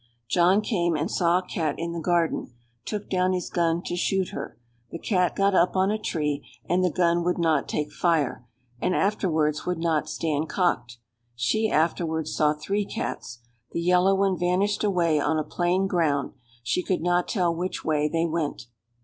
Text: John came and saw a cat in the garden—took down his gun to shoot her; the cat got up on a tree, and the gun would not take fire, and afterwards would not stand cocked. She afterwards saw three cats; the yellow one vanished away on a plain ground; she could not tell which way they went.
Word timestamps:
John 0.27 0.61
came 0.61 0.95
and 0.95 1.11
saw 1.11 1.37
a 1.37 1.41
cat 1.47 1.75
in 1.77 1.91
the 1.91 1.99
garden—took 1.99 3.07
down 3.07 3.33
his 3.33 3.51
gun 3.51 3.83
to 3.83 3.95
shoot 3.95 4.29
her; 4.29 4.57
the 4.89 4.97
cat 4.97 5.35
got 5.35 5.53
up 5.53 5.75
on 5.75 5.91
a 5.91 5.99
tree, 6.01 6.43
and 6.67 6.83
the 6.83 6.89
gun 6.89 7.23
would 7.23 7.37
not 7.37 7.67
take 7.67 7.91
fire, 7.91 8.43
and 8.81 8.95
afterwards 8.95 9.67
would 9.67 9.77
not 9.77 10.09
stand 10.09 10.49
cocked. 10.49 10.97
She 11.35 11.69
afterwards 11.69 12.35
saw 12.35 12.55
three 12.55 12.83
cats; 12.83 13.41
the 13.73 13.81
yellow 13.81 14.15
one 14.15 14.35
vanished 14.39 14.83
away 14.83 15.19
on 15.19 15.37
a 15.37 15.43
plain 15.43 15.85
ground; 15.85 16.33
she 16.63 16.81
could 16.81 17.03
not 17.03 17.27
tell 17.27 17.53
which 17.53 17.85
way 17.85 18.09
they 18.09 18.25
went. 18.25 18.65